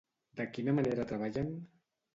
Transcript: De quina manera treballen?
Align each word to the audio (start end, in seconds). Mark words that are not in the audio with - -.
De 0.39 0.47
quina 0.55 0.75
manera 0.79 1.07
treballen? 1.15 1.57